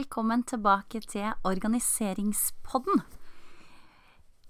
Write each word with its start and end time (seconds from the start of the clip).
velkommen 0.00 0.40
tilbake 0.48 1.02
til 1.04 1.26
Organiseringspodden. 1.44 3.02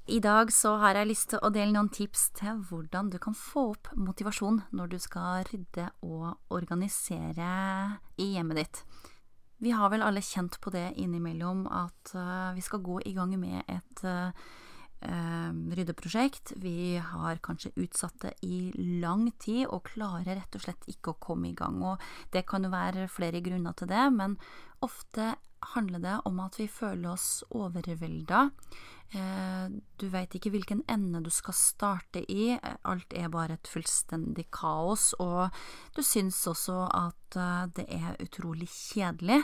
I 0.07 0.21
dag 0.23 0.53
så 0.55 0.77
har 0.79 0.95
jeg 0.95 1.09
lyst 1.09 1.33
til 1.33 1.41
å 1.43 1.51
dele 1.51 1.75
noen 1.75 1.89
tips 1.91 2.29
til 2.39 2.61
hvordan 2.69 3.09
du 3.11 3.17
kan 3.19 3.35
få 3.35 3.65
opp 3.73 3.91
motivasjon 3.99 4.61
når 4.71 4.93
du 4.93 4.97
skal 5.03 5.43
rydde 5.49 5.89
og 6.07 6.55
organisere 6.55 7.49
i 8.15 8.29
hjemmet 8.37 8.61
ditt. 8.61 8.83
Vi 9.59 9.75
har 9.75 9.91
vel 9.91 10.07
alle 10.07 10.23
kjent 10.23 10.61
på 10.63 10.71
det 10.71 10.93
innimellom 11.03 11.65
at 11.67 12.15
uh, 12.15 12.55
vi 12.55 12.63
skal 12.63 12.85
gå 12.87 13.01
i 13.11 13.17
gang 13.19 13.35
med 13.41 13.65
et 13.67 14.05
uh, 14.07 14.31
ryddeprosjekt. 15.01 16.53
Vi 16.61 16.99
har 17.01 17.41
kanskje 17.43 17.73
utsatt 17.81 18.19
det 18.21 18.35
i 18.45 18.71
lang 19.01 19.31
tid 19.41 19.67
og 19.69 19.89
klarer 19.95 20.37
rett 20.37 20.59
og 20.59 20.65
slett 20.65 20.89
ikke 20.93 21.15
å 21.15 21.21
komme 21.21 21.51
i 21.51 21.57
gang. 21.57 21.81
Og 21.83 22.03
det 22.35 22.45
kan 22.49 22.65
jo 22.65 22.73
være 22.73 23.09
flere 23.09 23.41
grunner 23.45 23.77
til 23.79 23.91
det, 23.91 24.05
men 24.13 24.37
ofte 24.85 25.35
handler 25.75 26.03
det 26.03 26.17
om 26.25 26.41
at 26.41 26.57
vi 26.61 26.69
føler 26.69 27.13
oss 27.13 27.43
overvelda. 27.51 28.49
Eh, 29.11 29.71
du 29.99 30.05
veit 30.07 30.35
ikke 30.39 30.53
hvilken 30.55 30.85
ende 30.91 31.19
du 31.25 31.33
skal 31.35 31.55
starte 31.57 32.21
i, 32.31 32.53
alt 32.87 33.11
er 33.11 33.33
bare 33.33 33.57
et 33.57 33.71
fullstendig 33.71 34.45
kaos, 34.55 35.09
og 35.19 35.51
du 35.97 35.99
syns 36.07 36.39
også 36.47 36.85
at 36.87 37.39
eh, 37.41 37.65
det 37.75 37.87
er 37.97 38.21
utrolig 38.23 38.69
kjedelig, 38.71 39.41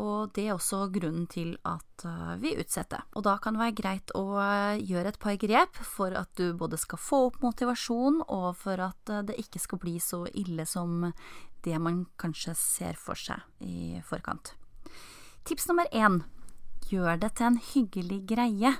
og 0.00 0.32
det 0.32 0.46
er 0.46 0.54
også 0.56 0.86
grunnen 0.94 1.28
til 1.28 1.52
at 1.68 2.06
eh, 2.08 2.32
vi 2.40 2.54
utsetter. 2.56 3.04
Og 3.12 3.26
da 3.28 3.36
kan 3.36 3.58
det 3.58 3.64
være 3.66 3.78
greit 3.82 4.16
å 4.16 4.24
gjøre 4.80 5.12
et 5.12 5.20
par 5.20 5.36
grep 5.44 5.84
for 5.84 6.16
at 6.16 6.32
du 6.40 6.56
både 6.56 6.80
skal 6.80 7.04
få 7.10 7.26
opp 7.28 7.42
motivasjon, 7.44 8.24
og 8.32 8.48
for 8.64 8.80
at 8.80 9.16
det 9.28 9.36
ikke 9.44 9.60
skal 9.60 9.82
bli 9.84 9.98
så 10.00 10.24
ille 10.32 10.64
som 10.64 11.10
det 11.62 11.78
man 11.78 12.06
kanskje 12.18 12.56
ser 12.56 12.96
for 12.98 13.18
seg 13.18 13.44
i 13.60 14.00
forkant. 14.08 14.56
Tips 15.44 15.66
nummer 15.68 15.88
én 15.90 16.20
gjør 16.86 17.16
det 17.18 17.32
til 17.34 17.48
en 17.48 17.56
hyggelig 17.58 18.20
greie. 18.30 18.70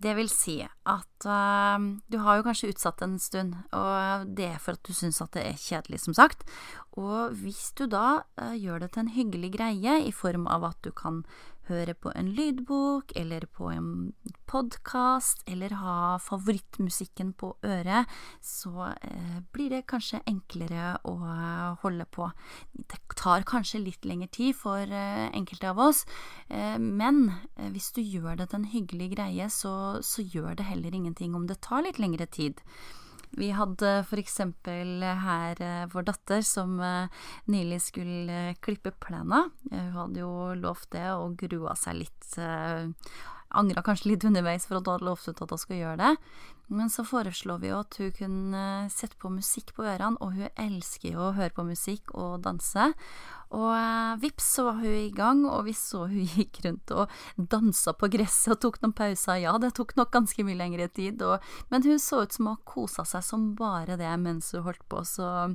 Det 0.00 0.14
vil 0.16 0.30
si 0.32 0.62
at 0.64 1.13
uh, 1.26 1.78
du 2.10 2.18
har 2.24 2.38
jo 2.38 2.46
kanskje 2.46 2.72
utsatt 2.72 3.02
en 3.04 3.18
stund, 3.22 3.56
og 3.76 4.28
det 4.36 4.50
er 4.52 4.60
for 4.62 4.78
at 4.78 4.84
du 4.86 4.94
syns 4.96 5.22
at 5.24 5.34
det 5.36 5.46
er 5.48 5.60
kjedelig, 5.60 6.04
som 6.04 6.16
sagt. 6.16 6.46
Og 7.00 7.34
hvis 7.42 7.72
du 7.78 7.86
da 7.90 8.22
uh, 8.40 8.54
gjør 8.54 8.84
det 8.84 8.92
til 8.94 9.04
en 9.04 9.16
hyggelig 9.16 9.54
greie 9.56 9.98
i 10.06 10.14
form 10.14 10.46
av 10.50 10.66
at 10.70 10.80
du 10.86 10.92
kan 10.94 11.24
høre 11.64 11.94
på 11.96 12.10
en 12.12 12.26
lydbok 12.36 13.14
eller 13.16 13.46
på 13.48 13.70
en 13.72 13.86
podkast 14.44 15.40
eller 15.48 15.72
ha 15.80 16.18
favorittmusikken 16.20 17.30
på 17.40 17.54
øret, 17.64 18.10
så 18.44 18.90
uh, 18.92 19.38
blir 19.56 19.72
det 19.72 19.86
kanskje 19.88 20.20
enklere 20.28 20.98
å 21.08 21.16
holde 21.80 22.04
på. 22.12 22.28
Det 22.76 23.00
tar 23.16 23.46
kanskje 23.48 23.80
litt 23.80 24.04
lengre 24.04 24.28
tid 24.28 24.52
for 24.58 24.84
enkelte 24.84 25.70
av 25.72 25.80
oss, 25.80 26.02
men 26.50 27.30
hvis 27.72 27.90
du 27.96 28.02
gjør 28.02 28.36
det 28.38 28.50
til 28.50 28.60
en 28.60 28.68
hyggelig 28.68 29.08
greie, 29.14 29.48
så, 29.50 30.02
så 30.04 30.22
gjør 30.22 30.58
det 30.58 30.68
heller 30.68 30.94
ingenting 30.94 31.13
om 31.34 31.46
det 31.46 31.60
tar 31.64 31.84
litt 31.86 32.00
lengre 32.02 32.26
tid. 32.26 32.60
Vi 33.34 33.50
hadde 33.50 34.04
for 34.06 34.20
eksempel 34.20 35.02
her 35.02 35.58
eh, 35.62 35.86
vår 35.90 36.06
datter 36.06 36.42
som 36.46 36.76
eh, 36.78 37.10
nylig 37.50 37.80
skulle 37.82 38.54
klippe 38.62 38.92
plena. 39.02 39.48
Hun 39.70 39.94
hadde 39.98 40.22
jo 40.22 40.34
lovt 40.58 40.92
det 40.94 41.08
og 41.14 41.38
grua 41.40 41.74
seg 41.78 42.04
litt. 42.04 42.28
Eh, 43.54 43.58
Angra 43.58 43.82
kanskje 43.82 44.10
litt 44.12 44.24
underveis 44.24 44.66
for 44.66 44.78
at 44.78 44.86
hun 44.86 44.98
hadde 44.98 45.08
lovt 45.08 45.28
at 45.28 45.50
hun 45.50 45.58
skulle 45.58 45.80
gjøre 45.80 46.00
det. 46.02 46.16
Men 46.72 46.88
så 46.88 47.04
foreslår 47.04 47.58
vi 47.60 47.68
jo 47.68 47.78
at 47.82 47.96
hun 48.00 48.12
kunne 48.16 48.64
sette 48.92 49.18
på 49.20 49.28
musikk 49.28 49.74
på 49.76 49.84
ørene, 49.84 50.16
og 50.24 50.32
hun 50.32 50.48
elsker 50.56 51.12
jo 51.12 51.26
å 51.26 51.34
høre 51.36 51.52
på 51.52 51.64
musikk 51.66 52.14
og 52.16 52.40
danse. 52.46 52.86
Og 53.54 53.68
eh, 53.76 54.14
vips, 54.22 54.46
så 54.56 54.64
var 54.66 54.80
hun 54.80 54.96
i 54.96 55.10
gang, 55.14 55.44
og 55.44 55.66
vi 55.68 55.74
så 55.76 56.06
hun 56.08 56.24
gikk 56.38 56.62
rundt 56.64 56.94
og 56.96 57.12
dansa 57.36 57.92
på 57.92 58.08
gresset 58.14 58.56
og 58.56 58.62
tok 58.64 58.80
noen 58.82 58.96
pauser. 58.96 59.42
Ja, 59.44 59.54
det 59.60 59.74
tok 59.76 59.92
nok 59.98 60.14
ganske 60.14 60.46
mye 60.46 60.58
lengre 60.58 60.88
tid, 60.88 61.22
og, 61.22 61.44
men 61.70 61.84
hun 61.84 62.00
så 62.02 62.24
ut 62.24 62.34
som 62.34 62.48
hun 62.50 62.62
kosa 62.68 63.04
seg 63.08 63.26
som 63.26 63.50
bare 63.58 63.98
det 64.00 64.10
mens 64.24 64.54
hun 64.56 64.64
holdt 64.66 64.82
på, 64.88 65.04
så 65.04 65.52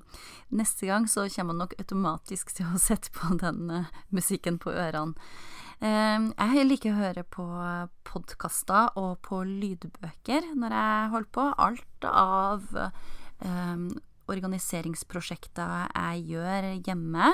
neste 0.53 0.89
gang 0.89 1.09
så 1.09 1.25
kommer 1.33 1.57
hun 1.57 1.65
nok 1.65 1.79
automatisk 1.81 2.53
til 2.55 2.69
å 2.69 2.81
sette 2.81 3.11
på 3.17 3.33
den 3.41 3.65
eh, 3.73 3.89
musikken 4.13 4.61
på 4.61 4.77
ørene. 4.77 5.17
Uh, 5.79 6.29
jeg 6.35 6.67
liker 6.67 6.91
å 6.91 6.99
høre 6.99 7.23
på 7.23 7.45
podkaster 8.07 8.91
og 8.99 9.21
på 9.23 9.41
lydbøker 9.47 10.51
når 10.59 10.75
jeg 10.75 11.09
holder 11.15 11.33
på. 11.37 11.47
Alt 11.67 12.07
av 12.09 12.67
um, 13.45 13.89
organiseringsprosjekter 14.29 15.89
jeg 15.89 16.25
gjør 16.33 16.67
hjemme, 16.85 17.31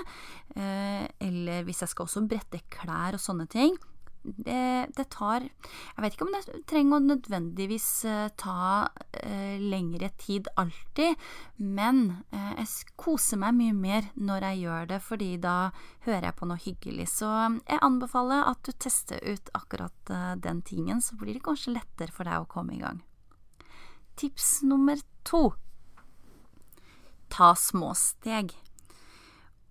eh, 0.55 1.03
eller 1.27 1.65
hvis 1.67 1.83
jeg 1.83 1.91
skal 1.91 2.07
også 2.07 2.23
brette 2.29 2.61
klær 2.71 3.17
og 3.17 3.23
sånne 3.23 3.47
ting. 3.51 3.75
Det, 4.25 4.87
det, 4.97 5.05
tar 5.13 5.43
Jeg 5.45 6.01
vet 6.01 6.15
ikke 6.15 6.25
om 6.25 6.33
det 6.33 6.61
trenger 6.65 6.97
å 6.97 7.03
nødvendigvis 7.03 7.87
uh, 8.09 8.27
ta 8.41 8.87
eh, 9.21 9.61
lengre 9.61 10.09
tid 10.17 10.49
alltid, 10.57 11.13
men 11.61 12.23
eh, 12.33 12.55
jeg 12.57 12.95
koser 12.97 13.37
meg 13.41 13.53
mye 13.59 13.75
mer 13.77 14.07
når 14.17 14.47
jeg 14.49 14.61
gjør 14.63 14.89
det, 14.89 14.99
fordi 15.05 15.29
da 15.43 15.55
hører 16.07 16.29
jeg 16.29 16.37
på 16.39 16.49
noe 16.49 16.63
hyggelig. 16.63 17.09
Så 17.13 17.29
jeg 17.67 17.83
anbefaler 17.85 18.49
at 18.49 18.63
du 18.65 18.73
tester 18.73 19.21
ut 19.21 19.51
akkurat 19.57 20.13
den 20.41 20.63
tingen, 20.65 21.03
så 21.05 21.17
blir 21.19 21.37
det 21.37 21.45
kanskje 21.45 21.75
lettere 21.75 22.15
for 22.15 22.27
deg 22.27 22.41
å 22.41 22.49
komme 22.49 22.75
i 22.75 22.81
gang. 22.81 23.03
Tips 24.17 24.63
nummer 24.65 24.99
to 25.27 25.51
ta 27.35 27.55
små 27.55 27.93
steg. 27.93 28.53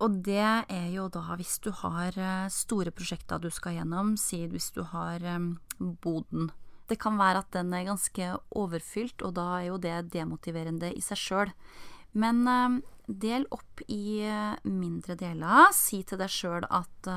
Og 0.05 0.19
det 0.27 0.43
er 0.45 0.89
jo 0.93 1.07
da 1.13 1.23
hvis 1.39 1.57
du 1.65 1.71
har 1.81 2.17
eh, 2.21 2.53
store 2.53 2.93
prosjekter 2.93 3.41
du 3.41 3.49
skal 3.53 3.79
gjennom, 3.79 4.15
si 4.21 4.43
hvis 4.51 4.69
du 4.77 4.83
har 4.91 5.25
um, 5.37 5.55
boden. 5.81 6.51
Det 6.91 6.99
kan 7.01 7.17
være 7.17 7.41
at 7.41 7.55
den 7.57 7.73
er 7.73 7.87
ganske 7.89 8.35
overfylt, 8.53 9.25
og 9.25 9.33
da 9.39 9.47
er 9.57 9.71
jo 9.71 9.79
det 9.81 10.11
demotiverende 10.13 10.93
i 10.93 11.01
seg 11.05 11.21
sjøl. 11.23 11.55
Men 12.21 12.43
um, 12.45 12.77
del 13.09 13.47
opp 13.53 13.81
i 13.89 14.29
mindre 14.69 15.17
deler. 15.21 15.73
Si 15.77 16.03
til 16.05 16.21
deg 16.21 16.33
sjøl 16.33 16.65
at 16.69 17.09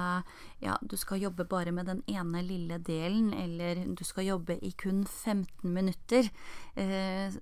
ja, 0.59 0.73
du 0.83 0.97
skal 0.99 1.21
jobbe 1.21 1.45
bare 1.47 1.71
med 1.71 1.87
den 1.87 2.01
ene 2.11 2.41
lille 2.43 2.79
delen, 2.83 3.29
eller 3.31 3.85
du 3.95 4.03
skal 4.07 4.27
jobbe 4.27 4.57
i 4.63 4.73
kun 4.79 5.05
15 5.05 5.71
minutter. 5.71 6.27
Uh, 6.75 7.35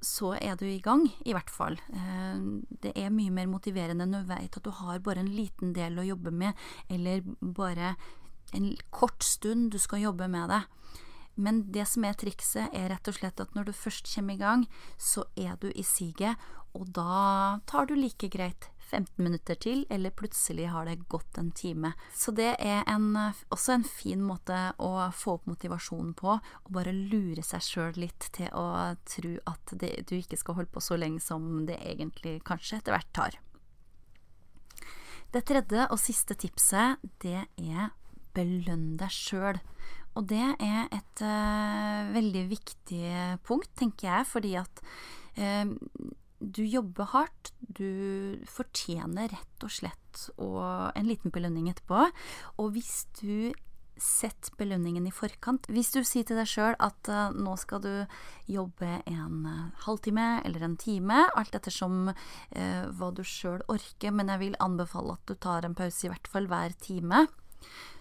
så 0.00 0.32
er 0.40 0.56
du 0.56 0.64
i 0.66 0.80
gang, 0.80 1.04
i 1.26 1.34
hvert 1.36 1.50
fall. 1.52 1.76
Eh, 1.92 2.40
det 2.82 2.94
er 2.96 3.12
mye 3.12 3.32
mer 3.34 3.50
motiverende 3.50 4.06
når 4.08 4.24
du 4.24 4.32
vet 4.32 4.56
at 4.56 4.64
du 4.64 4.72
har 4.80 5.02
bare 5.04 5.24
en 5.24 5.32
liten 5.34 5.74
del 5.76 5.98
å 6.00 6.06
jobbe 6.06 6.32
med, 6.32 6.56
eller 6.88 7.22
bare 7.40 7.94
en 8.56 8.72
kort 8.90 9.22
stund 9.22 9.70
du 9.72 9.78
skal 9.78 10.06
jobbe 10.06 10.28
med 10.30 10.50
det. 10.50 10.62
Men 11.40 11.62
det 11.72 11.86
som 11.88 12.04
er 12.04 12.16
trikset, 12.18 12.72
er 12.76 12.90
rett 12.92 13.08
og 13.08 13.16
slett 13.16 13.40
at 13.40 13.54
når 13.56 13.70
du 13.70 13.76
først 13.76 14.10
kommer 14.12 14.36
i 14.36 14.40
gang, 14.40 14.66
så 14.98 15.24
er 15.38 15.56
du 15.60 15.70
i 15.70 15.84
siget, 15.86 16.36
og 16.76 16.90
da 16.94 17.60
tar 17.70 17.88
du 17.88 17.96
like 17.96 18.28
greit 18.30 18.70
15 18.90 19.22
minutter 19.22 19.58
til, 19.60 19.84
eller 19.90 20.14
plutselig 20.14 20.68
har 20.72 20.88
det 20.88 20.98
gått 21.12 21.38
en 21.40 21.50
time. 21.56 21.92
Så 22.14 22.34
det 22.36 22.52
er 22.58 22.82
en, 22.90 23.12
også 23.48 23.76
en 23.76 23.86
fin 23.86 24.22
måte 24.22 24.58
å 24.82 24.92
få 25.14 25.38
opp 25.38 25.46
motivasjonen 25.50 26.14
på, 26.18 26.38
og 26.40 26.72
bare 26.74 26.94
lure 26.94 27.44
seg 27.46 27.64
sjøl 27.64 28.00
litt 28.02 28.30
til 28.36 28.50
å 28.56 28.96
tro 29.08 29.36
at 29.50 29.76
det, 29.80 29.94
du 30.10 30.16
ikke 30.18 30.38
skal 30.40 30.58
holde 30.58 30.74
på 30.74 30.82
så 30.84 30.98
lenge 31.00 31.22
som 31.24 31.64
det 31.68 31.78
egentlig 31.80 32.40
kanskje 32.46 32.80
etter 32.80 32.96
hvert 32.96 33.14
tar. 33.16 33.38
Det 35.30 35.44
tredje 35.46 35.86
og 35.86 35.98
siste 36.02 36.34
tipset, 36.34 36.98
det 37.22 37.44
er 37.46 37.90
belønn 38.34 38.96
deg 38.98 39.12
sjøl. 39.14 39.60
Og 40.18 40.26
det 40.30 40.42
er 40.42 40.88
et 40.90 41.22
uh, 41.22 42.10
veldig 42.10 42.44
viktig 42.50 43.04
punkt, 43.46 43.70
tenker 43.78 44.08
jeg, 44.08 44.26
fordi 44.26 44.56
at 44.58 44.82
uh, 45.38 45.70
du 46.40 46.64
jobber 46.64 47.10
hardt, 47.12 47.52
du 47.60 48.40
fortjener 48.48 49.30
rett 49.32 49.66
og 49.66 49.72
slett 49.72 49.96
en 50.40 51.06
liten 51.06 51.30
belønning 51.30 51.68
etterpå. 51.70 52.08
Og 52.58 52.72
hvis 52.74 53.04
du 53.20 53.52
setter 54.00 54.54
belønningen 54.58 55.06
i 55.06 55.12
forkant 55.12 55.68
Hvis 55.70 55.92
du 55.92 56.00
sier 56.06 56.24
til 56.26 56.38
deg 56.40 56.48
sjøl 56.48 56.76
at 56.80 57.10
uh, 57.12 57.36
nå 57.36 57.52
skal 57.60 57.82
du 57.84 57.92
jobbe 58.50 58.88
en 59.04 59.44
uh, 59.44 59.84
halvtime 59.84 60.40
eller 60.48 60.64
en 60.64 60.76
time, 60.80 61.26
alt 61.36 61.54
ettersom 61.56 62.08
uh, 62.10 62.84
hva 62.96 63.10
du 63.14 63.22
sjøl 63.26 63.62
orker, 63.68 64.14
men 64.14 64.32
jeg 64.32 64.44
vil 64.46 64.58
anbefale 64.64 65.18
at 65.18 65.28
du 65.28 65.36
tar 65.36 65.68
en 65.68 65.76
pause 65.76 66.06
i 66.06 66.12
hvert 66.12 66.32
fall 66.32 66.48
hver 66.50 66.74
time, 66.80 67.26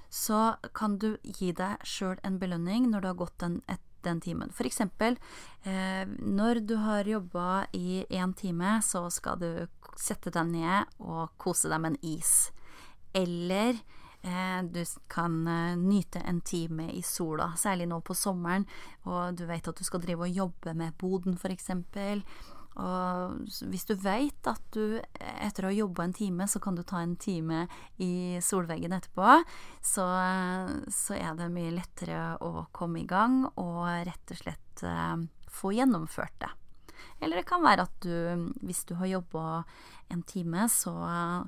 så 0.10 0.56
kan 0.74 0.98
du 1.02 1.12
gi 1.24 1.52
deg 1.54 1.84
sjøl 1.86 2.18
en 2.26 2.40
belønning 2.42 2.88
når 2.90 3.04
du 3.04 3.12
har 3.12 3.20
gått 3.20 3.46
en, 3.46 3.60
et 3.70 3.84
den 4.06 4.22
timen. 4.22 4.52
For 4.56 4.68
eksempel, 4.70 5.18
eh, 5.64 6.06
når 6.20 6.64
du 6.68 6.76
har 6.82 7.08
jobba 7.08 7.66
i 7.74 8.06
én 8.10 8.34
time, 8.34 8.80
så 8.86 9.06
skal 9.12 9.40
du 9.40 9.68
sette 10.00 10.32
deg 10.34 10.52
ned 10.54 11.00
og 11.00 11.36
kose 11.38 11.70
deg 11.72 11.82
med 11.82 11.96
en 11.96 12.12
is. 12.16 12.52
Eller 13.14 13.80
eh, 14.22 14.62
du 14.64 14.84
kan 15.12 15.42
eh, 15.48 15.76
nyte 15.80 16.22
en 16.26 16.42
time 16.42 16.92
i 16.94 17.02
sola, 17.02 17.52
særlig 17.58 17.90
nå 17.90 18.02
på 18.06 18.16
sommeren, 18.18 18.68
og 19.06 19.36
du 19.40 19.46
vet 19.50 19.68
at 19.68 19.78
du 19.78 19.84
skal 19.88 20.04
drive 20.04 20.28
og 20.28 20.42
jobbe 20.44 20.76
med 20.78 20.98
boden, 21.00 21.38
for 21.38 21.52
eksempel. 21.54 22.24
Og 22.80 23.60
hvis 23.72 23.86
du 23.90 23.96
veit 24.00 24.48
at 24.48 24.62
du 24.76 25.00
etter 25.20 25.66
å 25.66 25.72
ha 25.72 25.76
jobba 25.76 26.06
en 26.06 26.16
time, 26.16 26.48
så 26.48 26.62
kan 26.64 26.78
du 26.78 26.84
ta 26.88 27.02
en 27.04 27.18
time 27.20 27.66
i 28.00 28.40
solveggen 28.44 28.96
etterpå, 28.96 29.42
så, 29.84 30.08
så 30.88 31.18
er 31.18 31.36
det 31.40 31.52
mye 31.54 31.76
lettere 31.76 32.38
å 32.46 32.70
komme 32.76 33.04
i 33.04 33.10
gang 33.10 33.44
og 33.52 33.84
rett 34.08 34.36
og 34.36 34.42
slett 34.42 34.86
uh, 34.88 35.20
få 35.52 35.74
gjennomført 35.76 36.40
det. 36.46 36.54
Eller 37.20 37.42
det 37.42 37.48
kan 37.50 37.64
være 37.64 37.84
at 37.88 37.96
du, 38.04 38.50
hvis 38.64 38.86
du 38.88 38.96
har 39.00 39.12
jobba 39.12 39.64
en 40.12 40.24
time, 40.28 40.68
så 40.72 40.94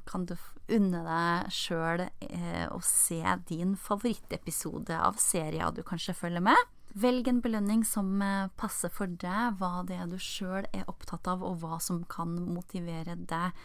kan 0.08 0.28
du 0.28 0.36
unne 0.72 1.02
deg 1.06 1.54
sjøl 1.56 2.06
eh, 2.08 2.68
å 2.72 2.80
se 2.86 3.22
din 3.48 3.78
favorittepisode 3.80 4.96
av 4.96 5.20
serien 5.20 5.76
du 5.76 5.84
kanskje 5.88 6.16
følger 6.18 6.44
med. 6.52 6.72
Velg 6.94 7.28
en 7.32 7.40
belønning 7.40 7.86
som 7.88 8.20
eh, 8.24 8.50
passer 8.60 8.92
for 8.92 9.08
deg, 9.08 9.56
hva 9.62 9.86
det 9.88 9.96
er 9.96 10.10
du 10.12 10.18
sjøl 10.20 10.66
er 10.76 10.90
opptatt 10.92 11.30
av, 11.32 11.44
og 11.46 11.62
hva 11.62 11.80
som 11.80 12.02
kan 12.12 12.34
motivere 12.52 13.16
deg. 13.16 13.56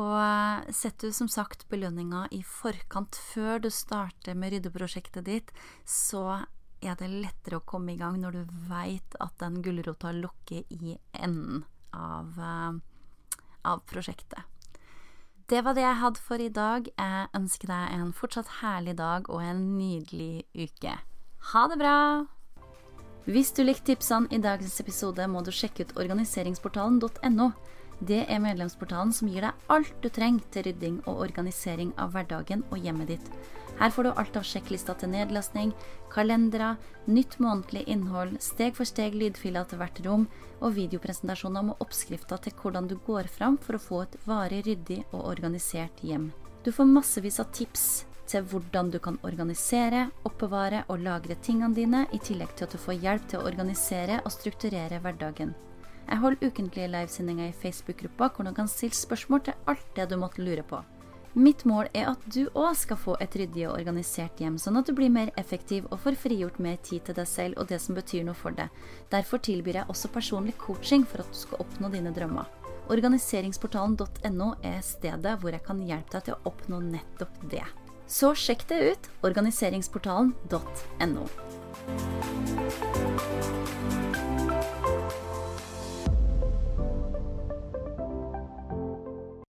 Og 0.00 0.14
eh, 0.16 0.72
setter 0.72 1.12
du 1.12 1.16
som 1.16 1.28
sagt 1.28 1.66
belønninga 1.68 2.26
i 2.32 2.40
forkant 2.46 3.18
før 3.32 3.60
du 3.60 3.68
starter 3.68 4.38
med 4.38 4.54
ryddeprosjektet 4.54 5.28
ditt, 5.28 5.52
så 5.84 6.40
er 6.82 6.96
det 6.98 7.12
lettere 7.12 7.60
å 7.60 7.66
komme 7.68 7.92
i 7.92 8.00
gang 8.00 8.16
når 8.22 8.40
du 8.40 8.56
veit 8.70 9.20
at 9.20 9.36
den 9.42 9.60
gulrota 9.62 10.14
lukker 10.16 10.64
i 10.72 10.96
enden 11.12 11.62
av, 11.94 12.32
uh, 12.40 13.38
av 13.68 13.84
prosjektet. 13.86 14.48
Det 15.46 15.60
var 15.62 15.76
det 15.76 15.84
jeg 15.84 16.00
hadde 16.00 16.24
for 16.24 16.42
i 16.42 16.50
dag. 16.50 16.88
Jeg 16.88 17.30
ønsker 17.36 17.70
deg 17.70 17.96
en 18.00 18.14
fortsatt 18.16 18.58
herlig 18.62 18.96
dag 18.98 19.28
og 19.30 19.44
en 19.44 19.66
nydelig 19.76 20.46
uke. 20.56 20.96
Ha 21.52 21.66
det 21.68 21.78
bra! 21.78 21.98
Hvis 23.22 23.52
du 23.54 23.62
likte 23.62 23.92
tipsene 23.92 24.26
i 24.34 24.40
dagens 24.42 24.80
episode, 24.82 25.22
må 25.30 25.44
du 25.46 25.52
sjekke 25.54 25.84
ut 25.86 25.92
organiseringsportalen.no. 26.02 27.52
Det 28.02 28.24
er 28.26 28.42
medlemsportalen 28.42 29.12
som 29.14 29.28
gir 29.30 29.44
deg 29.46 29.68
alt 29.70 29.92
du 30.02 30.08
trenger 30.10 30.42
til 30.50 30.66
rydding 30.66 30.96
og 31.06 31.20
organisering 31.22 31.92
av 32.02 32.16
hverdagen 32.16 32.64
og 32.72 32.82
hjemmet 32.82 33.12
ditt. 33.12 33.30
Her 33.78 33.94
får 33.94 34.08
du 34.08 34.10
alt 34.10 34.40
av 34.40 34.46
sjekklister 34.46 34.98
til 34.98 35.12
nedlastning, 35.14 35.70
kalendere, 36.10 36.74
nytt 37.06 37.38
månedlig 37.38 37.86
innhold, 37.86 38.34
steg 38.42 38.74
for 38.74 38.90
steg 38.90 39.14
lydfiler 39.14 39.70
til 39.70 39.78
hvert 39.78 40.02
rom 40.02 40.26
og 40.58 40.74
videopresentasjoner 40.80 41.70
med 41.70 41.78
oppskrifter 41.84 42.42
til 42.42 42.58
hvordan 42.58 42.90
du 42.90 42.98
går 43.06 43.30
fram 43.30 43.54
for 43.62 43.78
å 43.78 43.84
få 43.86 44.02
et 44.08 44.18
varig 44.26 44.64
ryddig 44.66 45.04
og 45.12 45.28
organisert 45.30 46.02
hjem. 46.02 46.32
Du 46.66 46.74
får 46.74 46.90
massevis 46.90 47.38
av 47.42 47.54
tips 47.54 47.86
til 48.28 48.46
hvordan 48.48 48.90
du 48.92 48.98
kan 49.02 49.18
organisere, 49.26 50.06
oppbevare 50.28 50.84
og 50.88 51.02
lagre 51.02 51.36
tingene 51.42 51.74
dine, 51.76 52.06
i 52.12 52.20
tillegg 52.22 52.54
til 52.56 52.68
at 52.68 52.76
du 52.76 52.80
får 52.80 53.00
hjelp 53.02 53.28
til 53.28 53.40
å 53.40 53.46
organisere 53.50 54.20
og 54.22 54.32
strukturere 54.34 55.00
hverdagen. 55.02 55.54
Jeg 56.08 56.18
holder 56.18 56.48
ukentlige 56.48 56.90
livesendinger 56.90 57.50
i 57.50 57.60
Facebook-gruppa 57.62 58.32
hvor 58.34 58.48
du 58.48 58.54
kan 58.56 58.68
stille 58.68 58.96
spørsmål 58.96 59.46
til 59.46 59.70
alt 59.70 59.94
det 59.96 60.08
du 60.10 60.18
måtte 60.18 60.42
lure 60.42 60.64
på. 60.66 60.82
Mitt 61.32 61.62
mål 61.64 61.86
er 61.96 62.10
at 62.10 62.24
du 62.28 62.42
òg 62.52 62.74
skal 62.76 62.98
få 63.00 63.14
et 63.24 63.32
ryddig 63.40 63.62
og 63.64 63.78
organisert 63.78 64.40
hjem, 64.42 64.58
sånn 64.60 64.76
at 64.76 64.88
du 64.88 64.92
blir 64.92 65.08
mer 65.08 65.30
effektiv 65.40 65.86
og 65.88 66.02
får 66.02 66.18
frigjort 66.26 66.58
mer 66.60 66.76
tid 66.84 67.06
til 67.06 67.16
deg 67.16 67.28
selv 67.30 67.62
og 67.62 67.70
det 67.70 67.78
som 67.80 67.96
betyr 67.96 68.26
noe 68.26 68.36
for 68.36 68.52
deg. 68.52 68.68
Derfor 69.14 69.40
tilbyr 69.40 69.80
jeg 69.80 69.88
også 69.88 70.12
personlig 70.12 70.58
coaching 70.60 71.06
for 71.08 71.24
at 71.24 71.32
du 71.32 71.38
skal 71.40 71.64
oppnå 71.64 71.88
dine 71.94 72.12
drømmer. 72.12 72.50
Organiseringsportalen.no 72.92 74.50
er 74.60 74.82
stedet 74.84 75.38
hvor 75.40 75.56
jeg 75.56 75.64
kan 75.64 75.80
hjelpe 75.80 76.18
deg 76.18 76.26
til 76.26 76.36
å 76.36 76.52
oppnå 76.52 76.82
nettopp 76.90 77.40
det. 77.48 77.64
Så 78.12 78.34
sjekk 78.36 78.66
det 78.68 78.78
ut 78.90 79.06
organiseringsportalen.no. 79.24 81.22